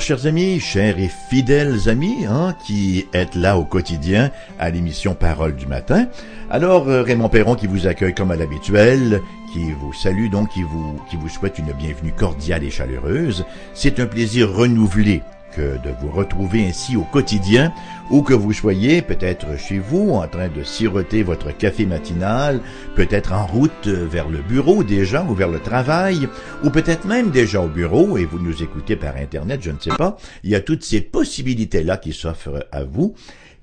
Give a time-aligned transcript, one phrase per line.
[0.00, 5.54] Chers amis, chers et fidèles amis, hein, qui êtes là au quotidien à l'émission Parole
[5.54, 6.06] du matin.
[6.50, 9.20] Alors euh, Raymond Perron qui vous accueille comme à l'habituel,
[9.52, 13.44] qui vous salue donc, qui vous, qui vous souhaite une bienvenue cordiale et chaleureuse.
[13.74, 15.22] C'est un plaisir renouvelé
[15.56, 17.72] de vous retrouver ainsi au quotidien,
[18.10, 22.60] ou que vous soyez peut-être chez vous en train de siroter votre café matinal,
[22.94, 26.28] peut-être en route vers le bureau déjà ou vers le travail,
[26.64, 29.96] ou peut-être même déjà au bureau et vous nous écoutez par Internet, je ne sais
[29.96, 30.16] pas.
[30.44, 33.14] Il y a toutes ces possibilités-là qui s'offrent à vous.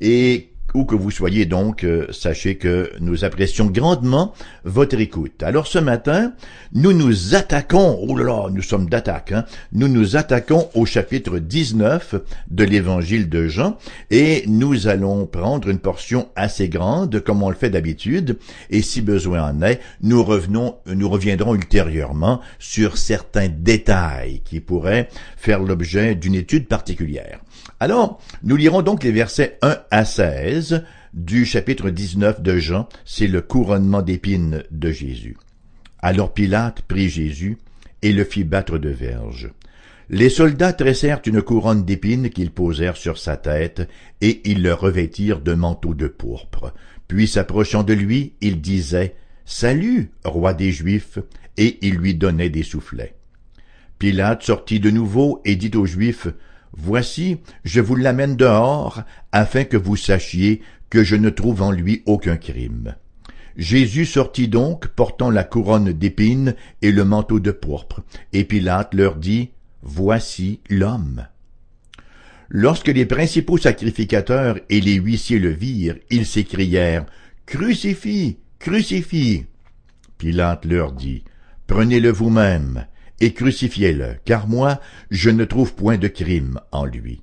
[0.02, 4.34] Et où que vous soyez donc, euh, sachez que nous apprécions grandement
[4.66, 5.42] votre écoute.
[5.42, 6.34] Alors ce matin,
[6.74, 12.16] nous nous attaquons, oh là nous sommes d'attaque, hein, nous nous attaquons au chapitre 19
[12.50, 13.78] de l'évangile de Jean
[14.12, 18.38] et nous allons prendre une portion assez grande comme on le fait d'habitude
[18.70, 25.08] et si besoin en est, nous revenons, nous reviendrons ultérieurement sur certains détails qui pourraient
[25.38, 27.40] faire l'objet d'une étude particulière.
[27.80, 33.28] Alors, nous lirons donc les versets 1 à 16 du chapitre 19 de Jean, c'est
[33.28, 35.36] le couronnement d'épines de Jésus.
[36.00, 37.58] Alors Pilate prit Jésus
[38.02, 39.50] et le fit battre de verge.
[40.10, 43.90] Les soldats tressèrent une couronne d'épines qu'ils posèrent sur sa tête,
[44.22, 46.74] et ils le revêtirent de manteau de pourpre.
[47.08, 49.16] Puis s'approchant de lui, ils disaient
[49.46, 51.20] Salut, roi des Juifs,
[51.58, 53.16] et ils lui donnaient des soufflets.
[54.00, 56.28] Pilate sortit de nouveau et dit aux Juifs
[56.78, 62.04] Voici, je vous l'amène dehors, afin que vous sachiez que je ne trouve en lui
[62.06, 62.96] aucun crime.
[63.56, 68.04] Jésus sortit donc, portant la couronne d'épines et le manteau de pourpre,
[68.34, 71.28] et Pilate leur dit, Voici l'homme.
[72.50, 77.06] Lorsque les principaux sacrificateurs et les huissiers le virent, ils s'écrièrent,
[77.46, 79.46] Crucifie, crucifie.
[80.18, 81.24] Pilate leur dit,
[81.68, 82.86] Prenez-le vous-même
[83.20, 87.22] et crucifiez-le, car moi, je ne trouve point de crime en lui.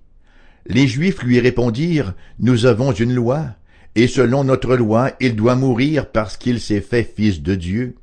[0.66, 3.56] Les Juifs lui répondirent, Nous avons une loi,
[3.94, 7.96] et selon notre loi, il doit mourir parce qu'il s'est fait fils de Dieu.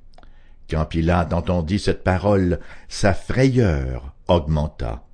[0.69, 5.07] Quand Pilate entendit cette parole, sa frayeur augmenta.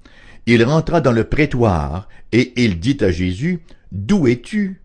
[0.47, 3.61] Il rentra dans le prétoire, et il dit à Jésus,
[3.91, 4.81] D'où es-tu?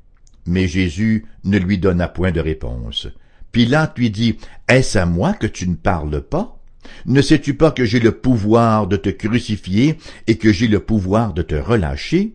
[0.47, 3.09] Mais Jésus ne lui donna point de réponse.
[3.51, 6.60] Pilate lui dit, Est-ce à moi que tu ne parles pas?
[7.07, 9.97] Ne sais-tu pas que j'ai le pouvoir de te crucifier
[10.27, 12.35] et que j'ai le pouvoir de te relâcher?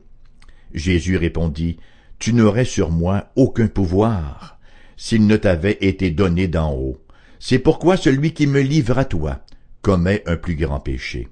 [0.73, 1.77] Jésus répondit,
[2.19, 4.59] Tu n'aurais sur moi aucun pouvoir
[4.97, 6.97] s'il ne t'avait été donné d'en haut.
[7.39, 9.41] C'est pourquoi celui qui me livre à toi
[9.81, 11.27] commet un plus grand péché.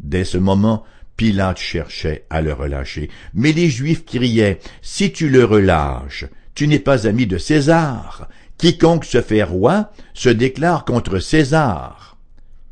[0.00, 0.84] Dès ce moment,
[1.16, 6.78] Pilate cherchait à le relâcher, mais les Juifs criaient, Si tu le relâches, tu n'es
[6.78, 8.28] pas ami de César.
[8.58, 12.15] Quiconque se fait roi se déclare contre César.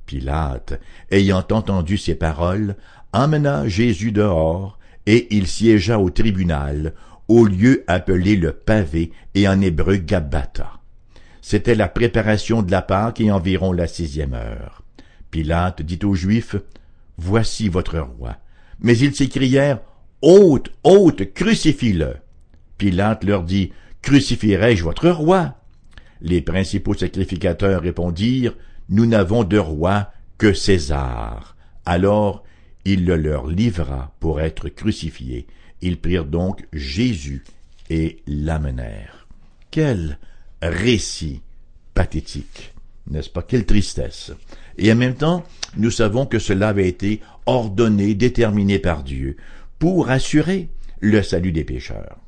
[0.07, 2.77] Pilate, ayant entendu ces paroles,
[3.13, 6.95] emmena Jésus dehors, et il siégea au tribunal,
[7.29, 10.81] au lieu appelé le pavé et en hébreu Gabata.
[11.41, 14.83] C'était la préparation de la Pâque et environ la sixième heure.
[15.31, 16.57] Pilate dit aux Juifs,
[17.17, 18.37] Voici votre roi.
[18.81, 19.81] Mais ils s'écrièrent,
[20.23, 22.17] Ôte, ôte, crucifie-le.
[22.79, 23.73] Pilate leur dit,
[24.03, 25.55] Crucifierai-je votre roi?
[26.21, 28.55] Les principaux sacrificateurs répondirent,
[28.89, 31.57] nous n'avons de roi que César.
[31.85, 32.45] Alors
[32.85, 35.47] il le leur livra pour être crucifié.
[35.81, 37.45] Ils prirent donc Jésus
[37.91, 39.27] et l'amenèrent.
[39.71, 40.19] Quel
[40.63, 41.43] récit
[41.95, 42.75] pathétique,
[43.11, 43.43] n'est-ce pas?
[43.43, 44.33] Quelle tristesse.
[44.79, 45.45] Et en même temps,
[45.77, 49.37] nous savons que cela avait été ordonné, déterminé par Dieu,
[49.79, 50.69] pour assurer
[51.01, 52.19] le salut des pécheurs.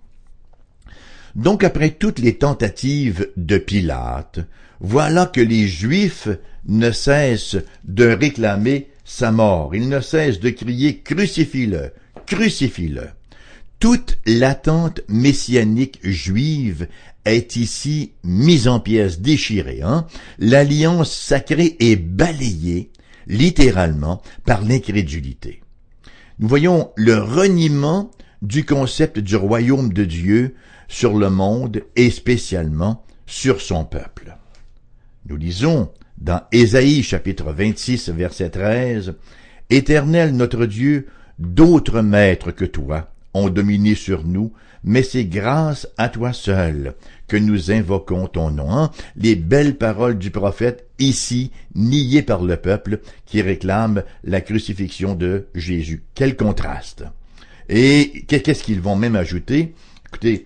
[1.34, 4.41] Donc après toutes les tentatives de Pilate,
[4.81, 6.29] voilà que les Juifs
[6.67, 9.75] ne cessent de réclamer sa mort.
[9.75, 11.93] Ils ne cessent de crier Crucifie-le,
[12.27, 13.09] crucifie-le.
[13.78, 16.89] Toute l'attente messianique juive
[17.25, 19.83] est ici mise en pièces, déchirée.
[19.83, 20.07] Hein?
[20.39, 22.91] L'alliance sacrée est balayée,
[23.27, 25.63] littéralement, par l'incrédulité.
[26.39, 28.11] Nous voyons le reniement
[28.43, 30.55] du concept du royaume de Dieu
[30.89, 34.37] sur le monde et spécialement sur son peuple.
[35.28, 39.15] Nous lisons dans Ésaïe chapitre 26 verset 13,
[39.71, 41.09] Éternel notre Dieu,
[41.41, 44.53] d'autres maîtres que toi ont dominé sur nous,
[44.84, 46.95] mais c'est grâce à toi seul
[47.27, 48.71] que nous invoquons ton nom.
[48.71, 48.93] Hein?
[49.17, 55.47] Les belles paroles du prophète ici niées par le peuple qui réclame la crucifixion de
[55.57, 56.05] Jésus.
[56.15, 57.03] Quel contraste.
[57.69, 59.75] Et qu'est-ce qu'ils vont même ajouter?
[60.07, 60.45] Écoutez,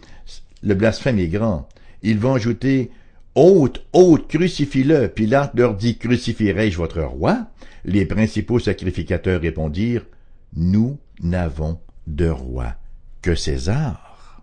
[0.62, 1.69] le blasphème est grand.
[2.03, 2.91] Ils vont ajouter
[3.37, 5.09] Ôte, ôte, crucifie-le.
[5.09, 7.47] Pilate leur dit, crucifierai-je votre roi?
[7.85, 10.05] Les principaux sacrificateurs répondirent,
[10.56, 11.79] nous n'avons
[12.09, 12.75] de roi
[13.23, 14.43] que César.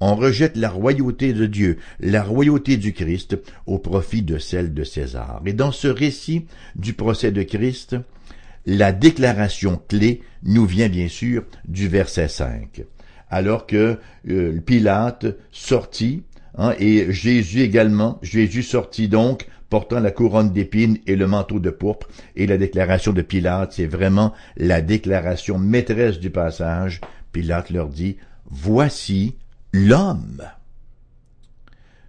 [0.00, 4.84] On rejette la royauté de Dieu, la royauté du Christ, au profit de celle de
[4.84, 5.40] César.
[5.46, 6.44] Et dans ce récit
[6.76, 7.96] du procès de Christ,
[8.66, 12.84] la déclaration clé nous vient bien sûr du verset 5.
[13.30, 13.98] Alors que
[14.28, 16.22] euh, Pilate sortit,
[16.56, 21.70] hein, et Jésus également, Jésus sortit donc portant la couronne d'épines et le manteau de
[21.70, 22.06] pourpre,
[22.36, 27.00] et la déclaration de Pilate, c'est vraiment la déclaration maîtresse du passage.
[27.32, 28.16] Pilate leur dit,
[28.46, 29.34] Voici
[29.72, 30.42] l'homme.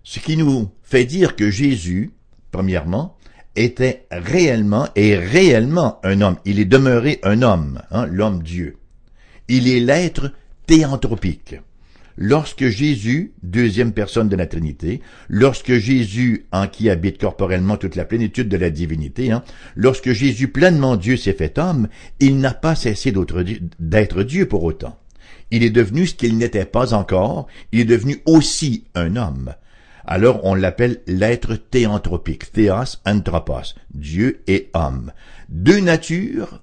[0.03, 2.12] Ce qui nous fait dire que Jésus,
[2.51, 3.18] premièrement,
[3.56, 6.38] était réellement et réellement un homme.
[6.45, 8.77] Il est demeuré un homme, hein, l'homme Dieu.
[9.48, 10.31] Il est l'être
[10.68, 11.56] théanthropique
[12.17, 18.06] lorsque Jésus, deuxième personne de la Trinité, lorsque Jésus, en qui habite corporellement toute la
[18.06, 19.44] plénitude de la divinité, hein,
[19.75, 21.88] lorsque Jésus pleinement Dieu s'est fait homme,
[22.19, 23.13] il n'a pas cessé
[23.79, 24.97] d'être Dieu pour autant.
[25.51, 29.53] Il est devenu ce qu'il n'était pas encore, il est devenu aussi un homme.
[30.07, 35.12] Alors on l'appelle l'être théanthropique, théos anthropos, Dieu et homme.
[35.50, 36.62] Deux natures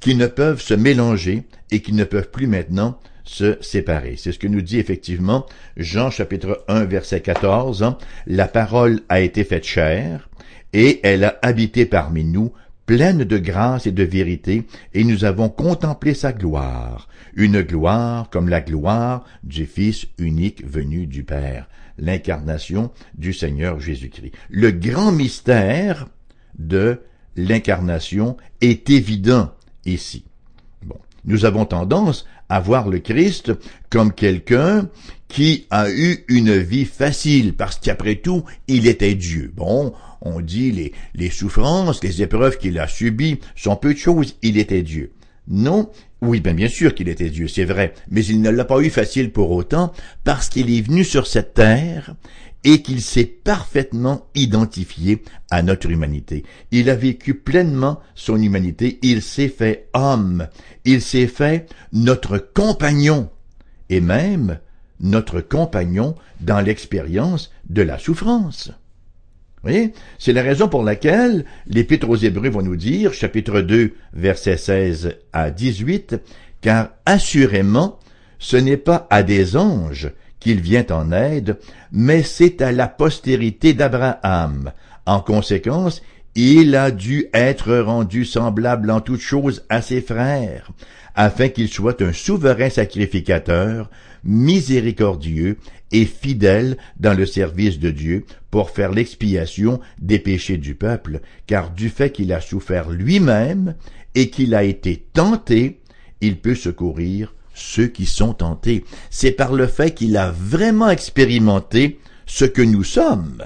[0.00, 2.98] qui ne peuvent se mélanger et qui ne peuvent plus maintenant
[3.30, 4.16] se séparer.
[4.16, 5.46] C'est ce que nous dit effectivement
[5.76, 7.84] Jean chapitre 1 verset 14.
[7.84, 7.96] Hein.
[8.26, 10.28] La parole a été faite chair
[10.72, 12.52] et elle a habité parmi nous
[12.86, 17.06] pleine de grâce et de vérité, et nous avons contemplé sa gloire,
[17.36, 21.68] une gloire comme la gloire du Fils unique venu du Père,
[21.98, 24.32] l'incarnation du Seigneur Jésus-Christ.
[24.48, 26.08] Le grand mystère
[26.58, 27.00] de
[27.36, 29.52] l'incarnation est évident
[29.86, 30.24] ici.
[31.24, 33.52] Nous avons tendance à voir le Christ
[33.88, 34.90] comme quelqu'un
[35.28, 39.52] qui a eu une vie facile, parce qu'après tout, il était Dieu.
[39.56, 44.36] Bon, on dit les, les souffrances, les épreuves qu'il a subies sont peu de choses,
[44.42, 45.12] il était Dieu.
[45.48, 45.90] Non,
[46.22, 48.90] oui, bien, bien sûr qu'il était Dieu, c'est vrai, mais il ne l'a pas eu
[48.90, 52.14] facile pour autant, parce qu'il est venu sur cette terre
[52.62, 56.44] et qu'il s'est parfaitement identifié à notre humanité.
[56.72, 60.46] Il a vécu pleinement son humanité, il s'est fait homme,
[60.84, 63.30] il s'est fait notre compagnon,
[63.88, 64.58] et même
[65.00, 68.70] notre compagnon dans l'expérience de la souffrance.
[70.18, 75.16] C'est la raison pour laquelle l'Épître aux Hébreux va nous dire, chapitre 2, versets 16
[75.32, 76.16] à 18,
[76.62, 77.98] car assurément,
[78.38, 81.58] ce n'est pas à des anges qu'il vient en aide,
[81.92, 84.72] mais c'est à la postérité d'Abraham.
[85.04, 86.00] En conséquence,
[86.34, 90.70] il a dû être rendu semblable en toutes choses à ses frères,
[91.14, 93.90] afin qu'il soit un souverain sacrificateur,
[94.24, 95.58] miséricordieux
[95.92, 101.70] et fidèle dans le service de Dieu pour faire l'expiation des péchés du peuple, car
[101.70, 103.74] du fait qu'il a souffert lui-même
[104.14, 105.80] et qu'il a été tenté,
[106.20, 108.84] il peut secourir ceux qui sont tentés.
[109.10, 113.42] C'est par le fait qu'il a vraiment expérimenté ce que nous sommes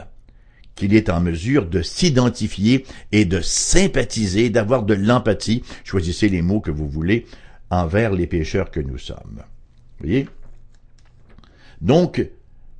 [0.75, 6.60] qu'il est en mesure de s'identifier et de sympathiser, d'avoir de l'empathie, choisissez les mots
[6.60, 7.27] que vous voulez,
[7.70, 9.43] envers les pécheurs que nous sommes.
[10.01, 10.27] voyez?
[11.81, 12.27] Donc,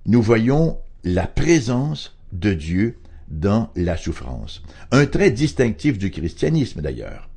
[0.07, 2.99] nous voyons la présence de Dieu
[3.29, 4.63] dans la souffrance.
[4.91, 7.29] Un trait distinctif du christianisme d'ailleurs.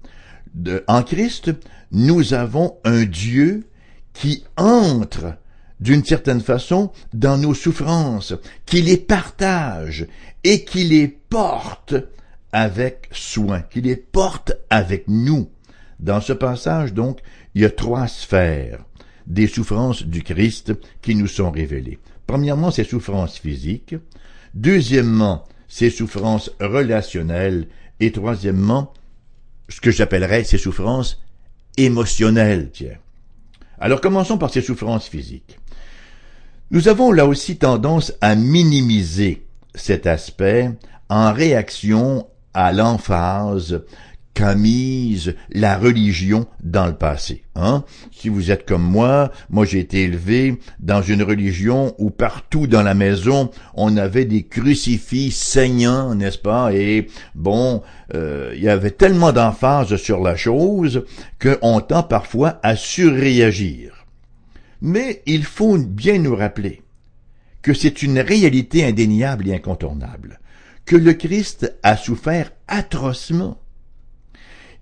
[0.88, 1.52] en Christ,
[1.92, 3.68] nous avons un Dieu
[4.14, 5.36] qui entre
[5.80, 8.34] d'une certaine façon dans nos souffrances,
[8.66, 10.08] qui les partage
[10.44, 11.96] et qui les porte
[12.52, 15.50] avec soin, qui les porte avec nous.
[16.00, 17.20] Dans ce passage, donc,
[17.54, 18.87] il y a trois sphères
[19.28, 22.00] des souffrances du Christ qui nous sont révélées.
[22.26, 23.96] Premièrement, ces souffrances physiques.
[24.54, 27.68] Deuxièmement, ces souffrances relationnelles.
[28.00, 28.94] Et troisièmement,
[29.70, 31.22] ce que j'appellerais ces souffrances
[31.78, 32.98] émotionnelles, tiens.
[33.80, 35.60] Alors commençons par ces souffrances physiques.
[36.72, 40.72] Nous avons là aussi tendance à minimiser cet aspect
[41.10, 43.84] en réaction à l'emphase
[44.38, 44.54] qu'a
[45.50, 47.44] la religion dans le passé.
[47.56, 47.84] Hein?
[48.12, 52.84] Si vous êtes comme moi, moi j'ai été élevé dans une religion où partout dans
[52.84, 56.72] la maison on avait des crucifix saignants, n'est-ce pas?
[56.72, 57.82] Et bon,
[58.14, 61.04] euh, il y avait tellement d'emphase sur la chose
[61.42, 64.06] qu'on tend parfois à surréagir.
[64.84, 66.84] Mais il faut bien nous rappeler
[67.64, 70.40] que c'est une réalité indéniable et incontournable,
[70.86, 73.58] que le Christ a souffert atrocement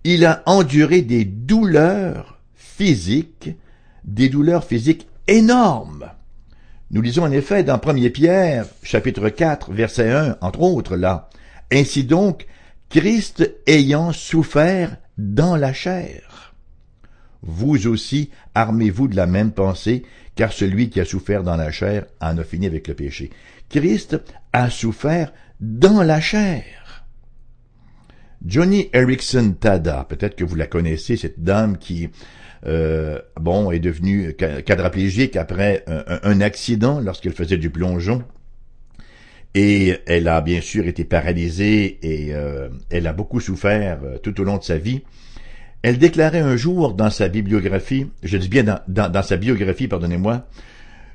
[0.07, 3.49] il a enduré des douleurs physiques,
[4.03, 6.11] des douleurs physiques énormes.
[6.91, 11.31] Nous lisons en effet dans 1 Pierre, chapitre 4, verset 1, entre autres là.
[11.71, 12.45] Ainsi donc,
[12.89, 16.53] Christ ayant souffert dans la chair.
[17.41, 20.03] vous aussi, armez-vous de la même pensée,
[20.35, 23.31] car celui qui a souffert dans la chair en a fini avec le péché.
[23.69, 24.21] Christ
[24.53, 26.84] a souffert dans la chair.
[28.45, 32.09] Johnny Erickson Tada, peut-être que vous la connaissez, cette dame qui
[32.67, 38.23] euh, bon est devenue quadraplégique après un, accident lorsqu'elle faisait du plongeon.
[39.55, 44.39] Et elle a bien sûr été paralysée et euh, elle a beaucoup souffert euh, tout
[44.41, 45.01] au long de sa vie.
[45.81, 50.47] Elle déclarait un jour dans sa bibliographie, je dis bien dans, dans sa biographie, pardonnez-moi,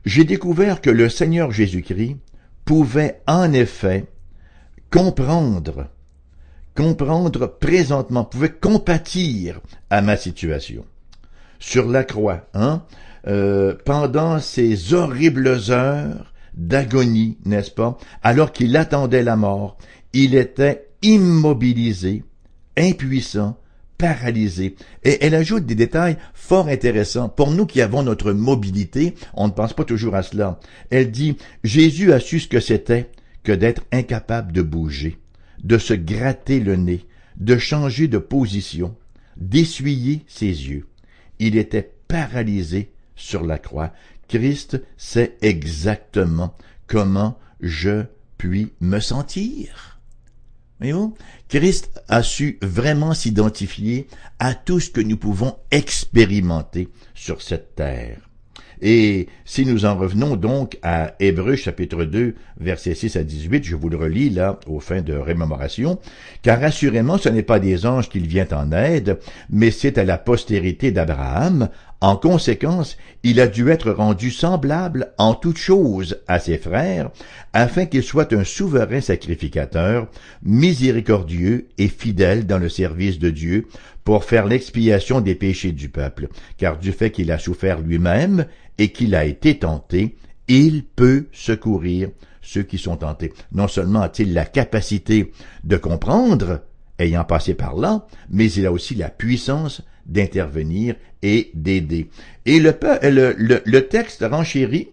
[0.05, 2.17] j'ai découvert que le Seigneur Jésus-Christ
[2.65, 4.07] pouvait en effet
[4.91, 5.89] comprendre,
[6.75, 9.61] comprendre présentement, pouvait compatir
[9.91, 10.85] à ma situation.
[11.59, 12.83] Sur la croix, hein,
[13.27, 19.77] euh, pendant ces horribles heures d'agonie, n'est-ce pas, alors qu'il attendait la mort,
[20.13, 22.25] il était immobilisé,
[22.77, 23.57] impuissant,
[24.01, 24.77] paralysé.
[25.05, 27.29] Et elle ajoute des détails fort intéressants.
[27.29, 30.59] Pour nous qui avons notre mobilité, on ne pense pas toujours à cela.
[30.89, 33.11] Elle dit, Jésus a su ce que c'était
[33.45, 35.19] que d'être incapable de bouger,
[35.65, 38.97] de se gratter le nez, de changer de position,
[39.37, 40.87] d'essuyer ses yeux.
[41.39, 43.93] Il était paralysé sur la croix.
[44.29, 48.05] Christ sait exactement comment je
[48.39, 50.01] puis me sentir.
[50.79, 51.15] Voyez-vous?
[51.49, 58.31] Christ a su vraiment s'identifier à tout ce que nous pouvons expérimenter sur cette terre.
[58.83, 63.77] Et si nous en revenons donc à Hébreu chapitre 2 versets 6 à 18, je
[63.77, 65.99] vous le relis là au fin de rémémoration,
[66.43, 69.19] car assurément ce n'est pas des anges qu'il vient en aide,
[69.51, 71.69] mais c'est à la postérité d'Abraham,
[72.03, 77.11] en conséquence, il a dû être rendu semblable en toutes choses à ses frères,
[77.53, 80.09] afin qu'il soit un souverain sacrificateur,
[80.43, 83.67] miséricordieux et fidèle dans le service de Dieu,
[84.05, 88.47] pour faire l'expiation des péchés du peuple, car du fait qu'il a souffert lui-même
[88.81, 90.17] et qu'il a été tenté,
[90.49, 92.09] il peut secourir
[92.41, 93.31] ceux qui sont tentés.
[93.53, 95.33] Non seulement a-t-il la capacité
[95.65, 96.63] de comprendre,
[96.99, 102.09] ayant passé par là, mais il a aussi la puissance d'intervenir et d'aider.
[102.47, 102.75] Et le,
[103.37, 104.89] le, texte renchérit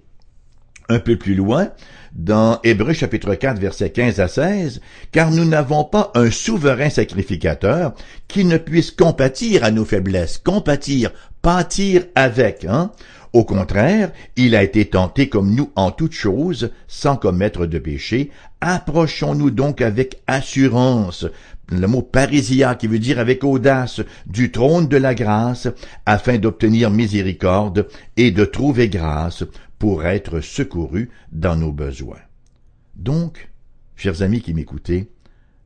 [0.89, 1.72] un peu plus loin
[2.13, 4.82] dans Hébreu chapitre 4 versets 15 à 16,
[5.13, 7.94] car nous n'avons pas un souverain sacrificateur
[8.27, 12.91] qui ne puisse compatir à nos faiblesses, compatir, pâtir avec, hein.
[13.38, 18.32] Au contraire, il a été tenté comme nous en toutes choses, sans commettre de péché.
[18.62, 21.27] Approchons-nous donc avec assurance
[21.70, 25.67] le mot parisia qui veut dire avec audace du trône de la grâce
[26.08, 29.44] afin d'obtenir miséricorde et de trouver grâce
[29.77, 32.24] pour être secouru dans nos besoins.
[32.96, 33.51] Donc,
[33.96, 35.12] chers amis qui m'écoutez,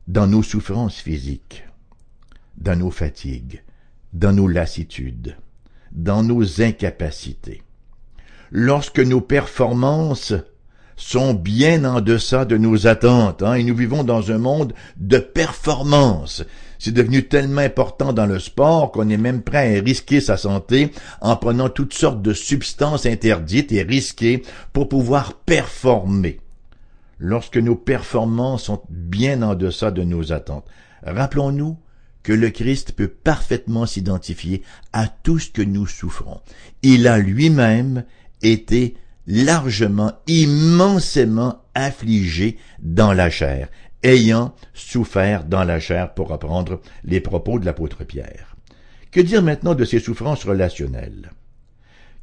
[0.08, 1.64] dans nos souffrances physiques,
[2.58, 3.62] dans nos fatigues,
[4.12, 5.36] dans nos lassitudes,
[5.92, 7.62] dans nos incapacités,
[8.50, 10.34] lorsque nos performances
[10.96, 15.18] sont bien en deçà de nos attentes, hein, et nous vivons dans un monde de
[15.18, 16.44] performance.
[16.78, 20.92] C'est devenu tellement important dans le sport qu'on est même prêt à risquer sa santé
[21.20, 26.40] en prenant toutes sortes de substances interdites et risquées pour pouvoir performer.
[27.18, 30.66] Lorsque nos performances sont bien en deçà de nos attentes,
[31.04, 31.78] rappelons-nous
[32.22, 34.62] que le Christ peut parfaitement s'identifier
[34.92, 36.40] à tout ce que nous souffrons.
[36.82, 38.04] Il a lui-même
[38.42, 43.68] été largement, immensément affligé dans la chair,
[44.02, 48.56] ayant souffert dans la chair, pour reprendre les propos de l'apôtre Pierre.
[49.10, 51.30] Que dire maintenant de ses souffrances relationnelles?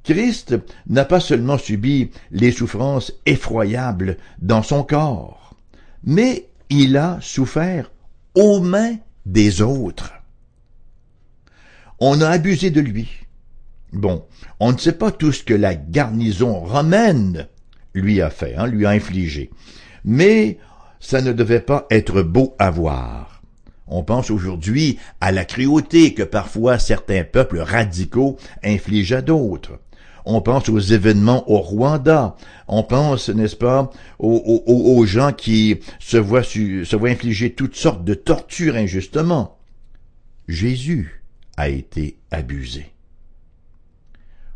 [0.03, 0.55] Christ
[0.87, 5.55] n'a pas seulement subi les souffrances effroyables dans son corps,
[6.03, 7.91] mais il a souffert
[8.33, 8.97] aux mains
[9.31, 10.13] des autres.
[11.99, 13.09] On a abusé de lui,
[13.91, 14.23] Bon,
[14.59, 17.47] on ne sait pas tout ce que la garnison romaine
[17.93, 19.49] lui a fait, hein, lui a infligé.
[20.05, 20.59] Mais
[20.99, 23.41] ça ne devait pas être beau à voir.
[23.87, 29.79] On pense aujourd'hui à la cruauté que parfois certains peuples radicaux infligent à d'autres.
[30.31, 32.35] On pense aux événements au Rwanda.
[32.67, 36.43] On pense, n'est-ce pas, aux, gens qui se voient,
[37.09, 39.57] infliger toutes sortes de tortures injustement.
[40.47, 41.23] Jésus
[41.57, 42.91] a été abusé.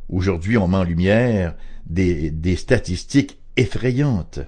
[0.09, 1.55] Aujourd'hui, on met en lumière
[1.87, 4.41] des, des statistiques effrayantes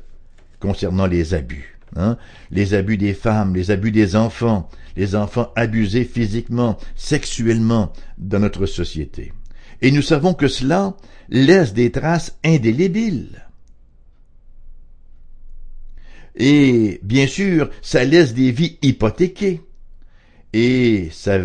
[0.59, 1.79] concernant les abus.
[1.95, 2.19] Hein?
[2.51, 8.67] Les abus des femmes, les abus des enfants, les enfants abusés physiquement, sexuellement dans notre
[8.67, 9.33] société.
[9.81, 10.95] Et nous savons que cela
[11.29, 13.45] laisse des traces indélébiles.
[16.35, 19.61] Et bien sûr, ça laisse des vies hypothéquées.
[20.53, 21.39] et ça,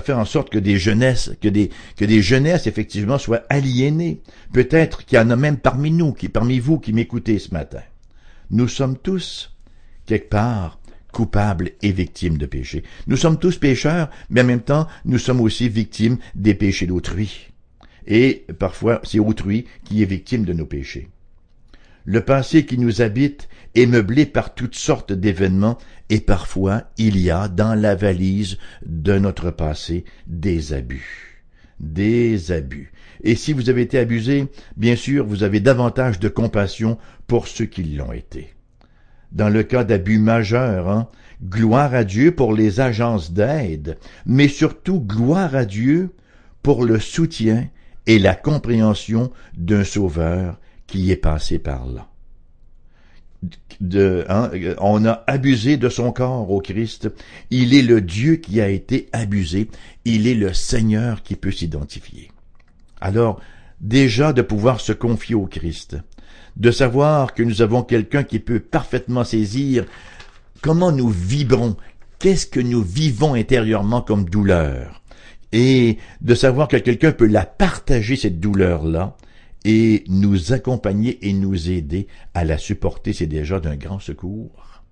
[0.00, 4.20] fait en sorte que des jeunesses, que des, que des jeunesses effectivement soient aliénées.
[4.52, 7.82] Peut-être qu'il y en a même parmi nous, qui, parmi vous qui m'écoutez ce matin.
[8.50, 9.54] Nous sommes tous,
[10.06, 10.78] quelque part,
[11.12, 12.82] coupables et victimes de péché.
[13.06, 17.48] Nous sommes tous pécheurs, mais en même temps, nous sommes aussi victimes des péchés d'autrui.
[18.06, 21.08] Et parfois, c'est autrui qui est victime de nos péchés.
[22.04, 25.76] Le passé qui nous habite est meublé par toutes sortes d'événements
[26.08, 31.42] et parfois il y a dans la valise de notre passé des abus.
[31.80, 32.92] Des abus.
[33.24, 34.46] Et si vous avez été abusé,
[34.76, 36.96] bien sûr, vous avez davantage de compassion
[37.26, 38.55] pour ceux qui l'ont été.
[39.32, 41.08] Dans le cas d'abus majeurs, hein,
[41.44, 46.10] gloire à Dieu pour les agences d'aide, mais surtout gloire à Dieu
[46.62, 47.68] pour le soutien
[48.06, 52.08] et la compréhension d'un sauveur qui est passé par là.
[54.28, 57.10] Hein, on a abusé de son corps au Christ.
[57.50, 59.68] Il est le Dieu qui a été abusé.
[60.04, 62.30] Il est le Seigneur qui peut s'identifier.
[63.00, 63.40] Alors,
[63.80, 65.98] déjà de pouvoir se confier au Christ,
[66.56, 69.84] de savoir que nous avons quelqu'un qui peut parfaitement saisir
[70.62, 71.76] comment nous vibrons,
[72.18, 75.02] qu'est-ce que nous vivons intérieurement comme douleur,
[75.52, 79.16] et de savoir que quelqu'un peut la partager, cette douleur-là,
[79.64, 84.82] et nous accompagner et nous aider à la supporter, c'est déjà d'un grand secours.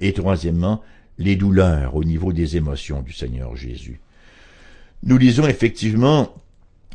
[0.00, 0.82] Et troisièmement,
[1.18, 4.00] les douleurs au niveau des émotions du Seigneur Jésus.
[5.02, 6.34] Nous lisons effectivement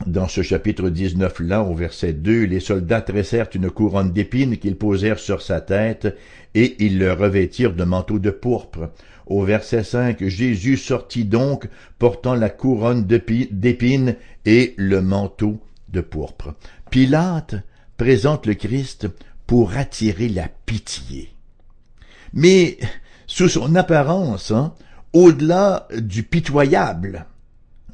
[0.05, 4.75] dans ce chapitre 19 là, au verset 2, les soldats tressèrent une couronne d'épines qu'ils
[4.75, 6.15] posèrent sur sa tête,
[6.53, 8.91] et ils le revêtirent de manteaux de pourpre.
[9.25, 14.15] Au verset 5, Jésus sortit donc, portant la couronne d'épines
[14.45, 16.53] et le manteau de pourpre.
[16.91, 17.55] Pilate
[17.97, 19.07] présente le Christ
[19.47, 21.29] pour attirer la pitié.
[22.33, 22.77] Mais
[23.27, 24.73] sous son apparence, hein,
[25.13, 27.25] au-delà du pitoyable,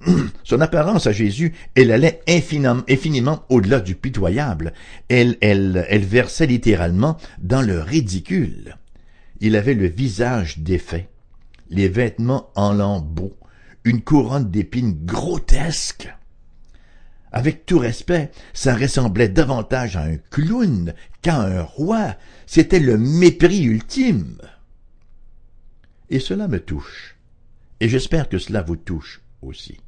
[0.44, 4.74] son apparence à Jésus, elle allait infiniment, au-delà du pitoyable.
[5.10, 8.78] Elle, elle, elle versait littéralement dans le ridicule.
[9.40, 11.10] Il avait le visage défait,
[11.70, 13.38] les vêtements en lambeaux,
[13.84, 16.14] une couronne d'épines grotesque.
[17.32, 22.16] Avec tout respect, ça ressemblait davantage à un clown qu'à un roi.
[22.46, 24.38] C'était le mépris ultime.
[26.10, 27.16] Et cela me touche.
[27.80, 29.80] Et j'espère que cela vous touche aussi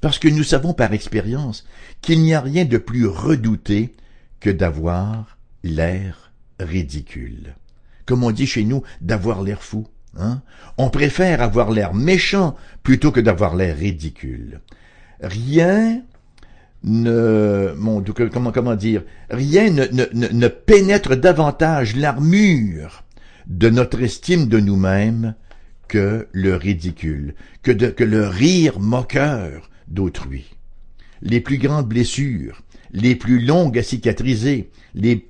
[0.00, 1.66] parce que nous savons par expérience
[2.02, 3.94] qu'il n'y a rien de plus redouté
[4.40, 7.54] que d'avoir l'air ridicule.
[8.04, 9.86] Comme on dit chez nous, d'avoir l'air fou.
[10.18, 10.42] Hein?
[10.78, 14.60] On préfère avoir l'air méchant plutôt que d'avoir l'air ridicule.
[15.20, 16.02] Rien
[16.84, 17.74] ne,
[18.28, 23.02] comment, dire, rien ne, pénètre davantage l'armure
[23.46, 25.34] de notre estime de nous-mêmes
[25.88, 30.54] que le ridicule, que le rire moqueur, d'autrui.
[31.22, 35.26] Les plus grandes blessures, les plus longues à cicatriser, les,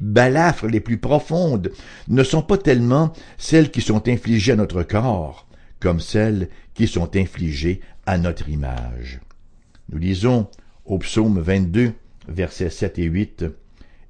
[0.00, 1.72] balafres les plus profondes
[2.08, 5.46] ne sont pas tellement celles qui sont infligées à notre corps,
[5.78, 9.20] comme celles qui sont infligées à notre image.
[9.90, 10.48] Nous lisons
[10.84, 11.92] au psaume 22,
[12.28, 13.44] versets 7 et 8,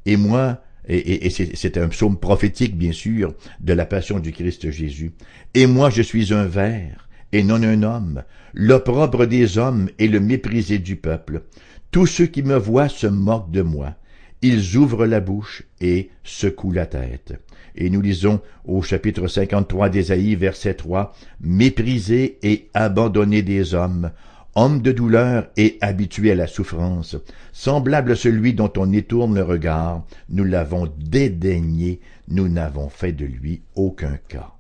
[0.07, 4.71] Et moi, et, et c'est un psaume prophétique, bien sûr, de la passion du Christ
[4.71, 5.13] Jésus,
[5.55, 8.23] Et moi je suis un ver, et non un homme,
[8.55, 11.43] l'opprobre des hommes et le méprisé du peuple.
[11.91, 13.95] Tous ceux qui me voient se moquent de moi.
[14.43, 17.35] Ils ouvrent la bouche et secouent la tête.
[17.77, 24.11] Et nous lisons au chapitre 53 d'Ésaïe, verset 3, Méprisé et abandonné des hommes,
[24.55, 27.17] homme de douleur et habitué à la souffrance,
[27.53, 33.27] semblable à celui dont on détourne le regard, nous l'avons dédaigné, nous n'avons fait de
[33.27, 34.53] lui aucun cas.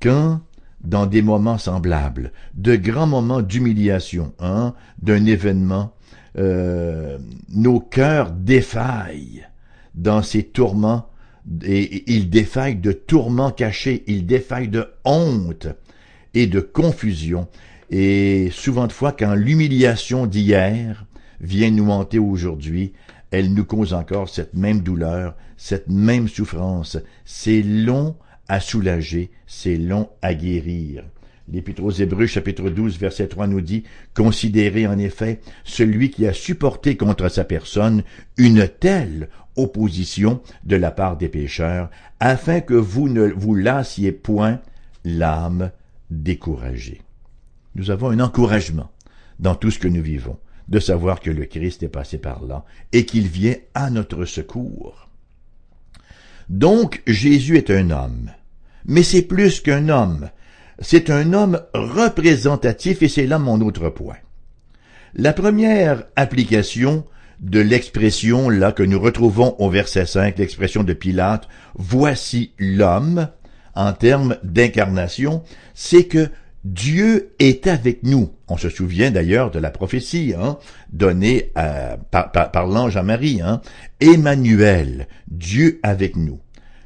[0.00, 0.40] Quand
[0.82, 5.92] dans des moments semblables, de grands moments d'humiliation, hein, d'un événement,
[6.38, 9.46] euh, nos cœurs défaillent
[9.94, 11.10] dans ces tourments,
[11.64, 15.68] et, ils défaillent de tourments cachés, ils défaillent de honte
[16.34, 17.48] et de confusion.
[17.90, 21.06] Et souvent de fois, quand l'humiliation d'hier
[21.40, 22.92] vient nous hanter aujourd'hui,
[23.30, 26.98] elle nous cause encore cette même douleur, cette même souffrance.
[27.24, 28.16] C'est long
[28.48, 31.04] à soulager, c'est long à guérir.
[31.50, 33.84] L'Épître aux Hébreux, chapitre 12, verset 3 nous dit,
[34.14, 38.02] Considérez en effet celui qui a supporté contre sa personne
[38.36, 44.60] une telle opposition de la part des pécheurs, afin que vous ne vous lassiez point
[45.04, 45.70] l'âme
[46.10, 47.00] découragée.
[47.74, 48.90] Nous avons un encouragement
[49.38, 52.64] dans tout ce que nous vivons, de savoir que le Christ est passé par là
[52.92, 55.07] et qu'il vient à notre secours.
[56.48, 58.30] Donc Jésus est un homme,
[58.86, 60.30] mais c'est plus qu'un homme.
[60.80, 64.16] c'est un homme représentatif et c'est là mon autre point.
[65.14, 67.04] La première application
[67.40, 73.28] de l'expression là que nous retrouvons au verset 5, l'expression de Pilate, voici l'homme,
[73.74, 75.42] en termes d'incarnation,
[75.74, 76.28] c'est que
[76.64, 78.30] Dieu est avec nous.
[78.48, 80.58] On se souvient d'ailleurs de la prophétie hein,
[80.92, 81.52] donnée
[82.10, 83.40] par, l'ange à Marie.
[83.40, 83.60] Hein.
[84.00, 86.40] Emmanuel, Dieu avec nous.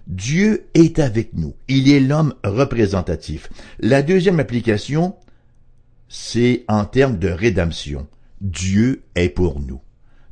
[0.07, 1.55] Dieu est avec nous.
[1.69, 3.49] Il est l'homme représentatif.
[3.81, 5.15] La deuxième application,
[6.09, 8.07] c'est en termes de rédemption.
[8.41, 9.81] Dieu est pour nous.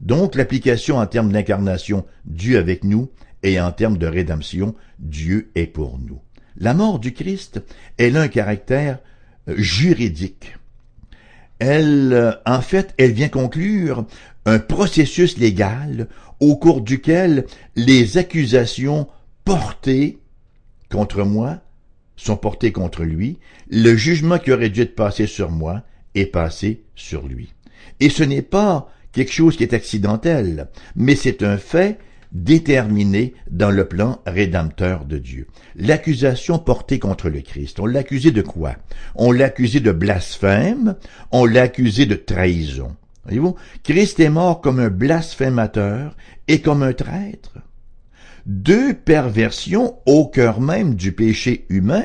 [0.01, 3.11] Donc l'application en termes d'incarnation, Dieu avec nous,
[3.43, 6.21] et en termes de rédemption, Dieu est pour nous.
[6.57, 7.63] La mort du Christ,
[7.97, 8.99] elle a un caractère
[9.49, 10.57] juridique.
[11.59, 14.07] Elle, euh, en fait, elle vient conclure
[14.47, 16.09] un processus légal
[16.41, 19.07] au cours duquel les accusations
[19.45, 20.19] portées
[20.91, 21.61] contre moi
[22.17, 23.39] sont portées contre lui,
[23.71, 25.83] le jugement qui aurait dû être passé sur moi
[26.15, 27.55] est passé sur lui.
[28.01, 31.99] Et ce n'est pas quelque chose qui est accidentel, mais c'est un fait
[32.33, 35.47] déterminé dans le plan rédempteur de Dieu.
[35.75, 38.77] L'accusation portée contre le Christ, on l'accusait de quoi?
[39.15, 40.97] On l'accusait de blasphème,
[41.33, 42.97] on l'accusait de trahison.
[43.25, 46.17] Voyez-vous, Christ est mort comme un blasphémateur
[46.49, 47.55] et comme un traître.
[48.47, 52.05] Deux perversions au cœur même du péché humain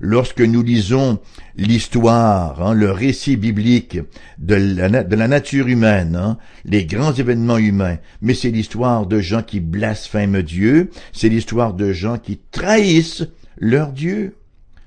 [0.00, 1.20] lorsque nous lisons
[1.56, 3.98] l'histoire, hein, le récit biblique
[4.38, 9.60] de la, nature humaine, hein, les grands événements humains, mais c'est l'histoire de gens qui
[9.60, 13.26] blasphèment Dieu, c'est l'histoire de gens qui trahissent
[13.58, 14.36] leur Dieu.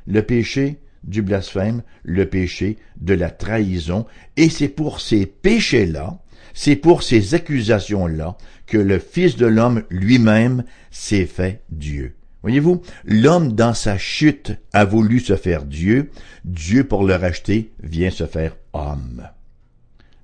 [0.06, 6.20] Le péché du blasphème, le péché de la trahison, et c'est pour ces péchés-là,
[6.54, 12.16] c'est pour ces accusations-là que le Fils de l'homme lui-même s'est fait Dieu.
[12.44, 16.12] Voyez-vous, l'homme dans sa chute a voulu se faire Dieu,
[16.44, 19.24] Dieu pour le racheter vient se faire homme.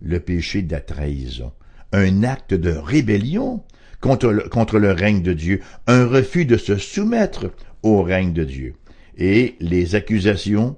[0.02, 1.54] Le péché de la trahison,
[1.94, 3.64] un acte de rébellion
[4.02, 7.52] contre le, règne de Dieu, un refus de se soumettre
[7.84, 8.76] au règne de Dieu,
[9.18, 10.76] et les accusations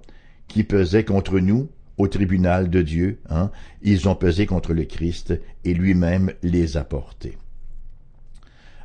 [0.48, 3.52] qui pesaient contre nous au tribunal de Dieu, hein,
[3.82, 7.38] ils ont pesé contre le Christ et lui-même les a portés.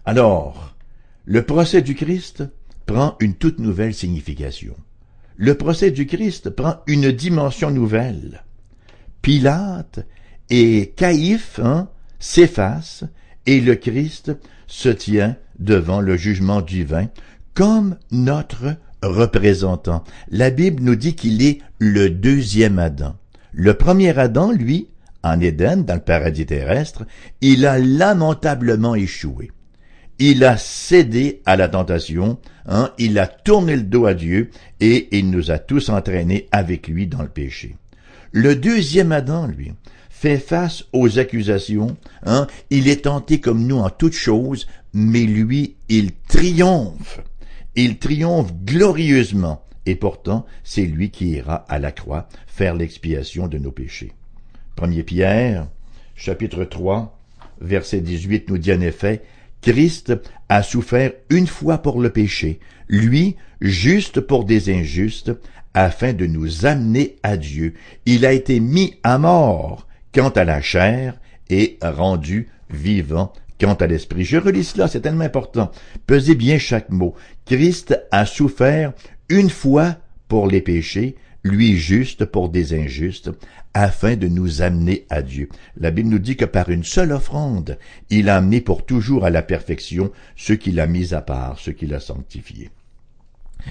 [0.04, 0.75] Alors,
[1.26, 2.44] le procès du Christ
[2.86, 4.76] prend une toute nouvelle signification.
[5.36, 8.44] Le procès du Christ prend une dimension nouvelle.
[9.22, 10.06] Pilate
[10.50, 11.88] et Caïphe hein,
[12.20, 13.04] s'effacent
[13.44, 14.36] et le Christ
[14.68, 17.08] se tient devant le jugement divin
[17.54, 20.04] comme notre représentant.
[20.30, 23.16] La Bible nous dit qu'il est le deuxième Adam.
[23.50, 24.90] Le premier Adam, lui,
[25.24, 27.04] en Éden, dans le paradis terrestre,
[27.40, 29.50] il a lamentablement échoué
[30.18, 34.50] il a cédé à la tentation, hein, il a tourné le dos à Dieu
[34.80, 37.76] et il nous a tous entraînés avec lui dans le péché.
[38.32, 39.72] Le deuxième Adam, lui,
[40.08, 45.76] fait face aux accusations, hein, il est tenté comme nous en toutes choses, mais lui,
[45.88, 47.20] il triomphe.
[47.74, 53.58] Il triomphe glorieusement, et pourtant, c'est lui qui ira à la croix faire l'expiation de
[53.58, 54.12] nos péchés.
[54.74, 55.68] Premier Pierre,
[56.14, 57.18] chapitre 3,
[57.60, 59.22] verset 18 nous dit en effet,
[59.62, 60.12] Christ
[60.48, 65.32] a souffert une fois pour le péché, lui juste pour des injustes,
[65.74, 67.74] afin de nous amener à Dieu.
[68.06, 73.86] Il a été mis à mort quant à la chair et rendu vivant quant à
[73.86, 74.24] l'esprit.
[74.24, 75.70] Je relis cela, c'est tellement important.
[76.06, 77.14] Pesez bien chaque mot.
[77.44, 78.92] Christ a souffert
[79.28, 79.96] une fois
[80.28, 83.30] pour les péchés, lui juste pour des injustes,
[83.74, 85.48] afin de nous amener à Dieu.
[85.76, 87.78] La Bible nous dit que par une seule offrande,
[88.10, 91.72] il a amené pour toujours à la perfection ceux qu'il a mis à part, ceux
[91.72, 92.70] qu'il a sanctifiés.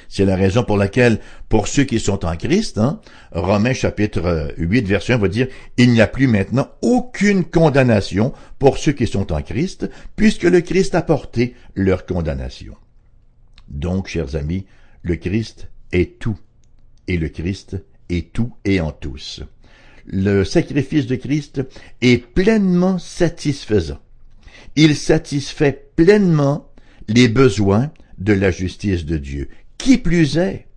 [0.09, 2.99] C'est la raison pour laquelle, pour ceux qui sont en Christ, hein,
[3.31, 8.77] Romains chapitre 8, verset 1 va dire, il n'y a plus maintenant aucune condamnation pour
[8.77, 12.75] ceux qui sont en Christ, puisque le Christ a porté leur condamnation.
[13.67, 14.65] Donc, chers amis,
[15.01, 16.37] le Christ est tout
[17.07, 17.77] et le Christ
[18.09, 19.41] est tout et en tous.
[20.05, 21.61] Le sacrifice de Christ
[22.01, 23.99] est pleinement satisfaisant.
[24.75, 26.69] Il satisfait pleinement
[27.07, 29.49] les besoins de la justice de Dieu.
[29.77, 30.67] Qui plus est,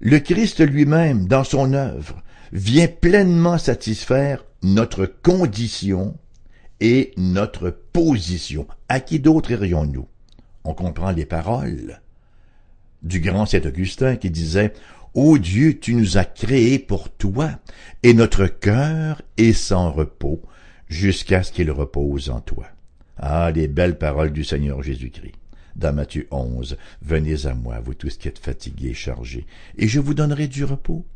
[0.00, 6.16] le Christ lui-même, dans son œuvre, vient pleinement satisfaire notre condition
[6.80, 8.66] et notre position.
[8.88, 10.06] À qui d'autre irions-nous?
[10.64, 12.00] On comprend les paroles
[13.02, 14.72] du grand Saint Augustin qui disait
[15.14, 17.52] Ô Dieu, tu nous as créés pour toi,
[18.02, 20.42] et notre cœur est sans repos
[20.88, 22.66] jusqu'à ce qu'il repose en toi.
[23.16, 25.36] Ah, les belles paroles du Seigneur Jésus-Christ.
[25.76, 29.46] dans Matthieu 11, Venez à moi, vous tous qui êtes fatigués et chargés,
[29.78, 31.06] et je vous donnerai du repos.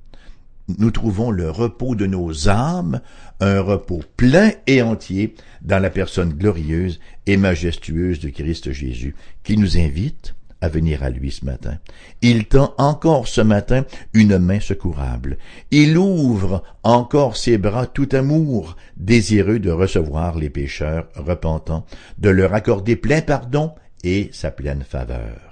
[0.79, 3.01] Nous trouvons le repos de nos âmes,
[3.41, 9.57] un repos plein et entier dans la personne glorieuse et majestueuse de Christ Jésus, qui
[9.57, 11.79] nous invite à venir à lui ce matin.
[12.23, 15.39] Il tend encore ce matin une main secourable.
[15.71, 21.87] Il ouvre encore ses bras tout amour, désireux de recevoir les pécheurs repentants,
[22.19, 23.73] de leur accorder plein pardon
[24.05, 25.48] et sa pleine faveur.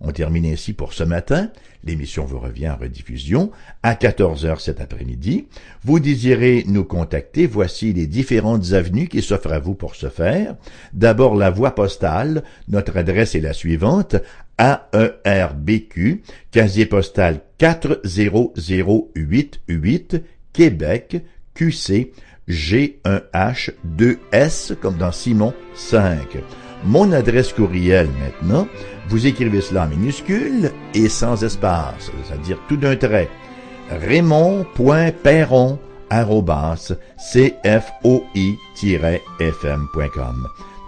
[0.00, 1.50] On termine ainsi pour ce matin.
[1.84, 3.50] L'émission vous revient en rediffusion
[3.82, 5.46] à 14 heures cet après-midi.
[5.84, 7.46] Vous désirez nous contacter.
[7.46, 10.56] Voici les différentes avenues qui s'offrent à vous pour ce faire.
[10.92, 12.44] D'abord, la voie postale.
[12.68, 14.16] Notre adresse est la suivante.
[14.58, 21.22] AERBQ, casier postal 40088, Québec,
[21.54, 22.12] QC,
[22.48, 26.38] G1H 2S, comme dans Simon 5.
[26.84, 28.66] Mon adresse courriel maintenant,
[29.08, 33.28] vous écrivez cela en minuscule et sans espace, c'est-à-dire tout d'un trait.
[33.90, 35.78] raymond.perron
[36.10, 37.76] cfoi-fm.com.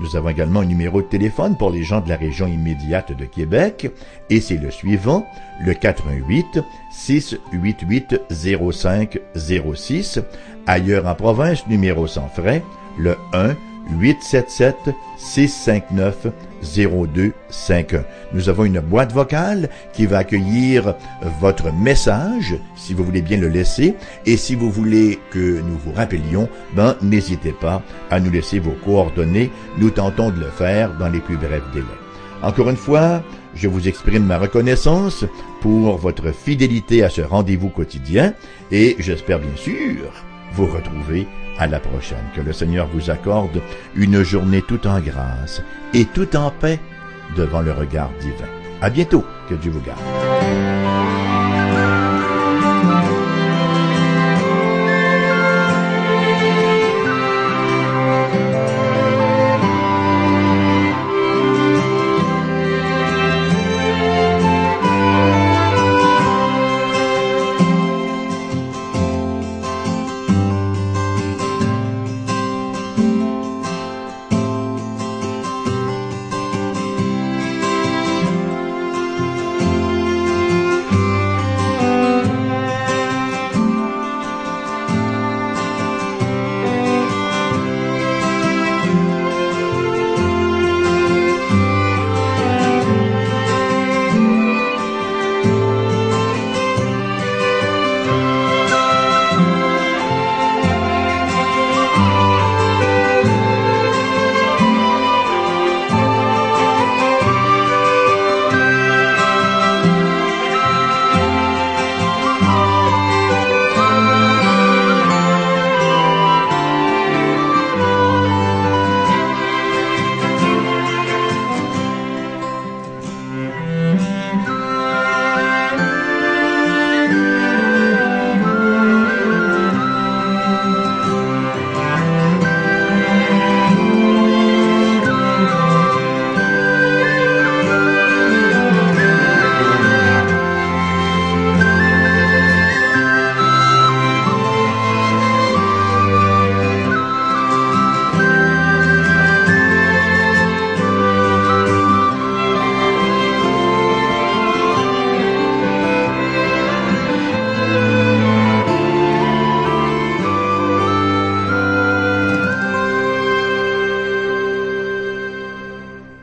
[0.01, 3.27] Nous avons également un numéro de téléphone pour les gens de la région immédiate de
[3.27, 3.91] Québec
[4.31, 5.27] et c'est le suivant,
[5.65, 10.21] le 88 688 0506.
[10.67, 12.63] Ailleurs en province, numéro sans frais,
[12.99, 13.55] le 1
[13.89, 16.27] 877 659
[16.63, 18.05] 0251.
[18.33, 20.95] Nous avons une boîte vocale qui va accueillir
[21.41, 23.95] votre message, si vous voulez bien le laisser,
[24.27, 28.75] et si vous voulez que nous vous rappelions, ben, n'hésitez pas à nous laisser vos
[28.85, 29.51] coordonnées.
[29.79, 31.87] Nous tentons de le faire dans les plus brefs délais.
[32.43, 33.23] Encore une fois,
[33.55, 35.25] je vous exprime ma reconnaissance
[35.61, 38.33] pour votre fidélité à ce rendez-vous quotidien
[38.71, 40.13] et j'espère bien sûr
[40.55, 41.27] vous retrouver
[41.61, 43.61] à la prochaine, que le Seigneur vous accorde
[43.95, 45.61] une journée tout en grâce
[45.93, 46.81] et tout en paix
[47.37, 48.49] devant le regard divin.
[48.81, 50.01] À bientôt, que Dieu vous garde.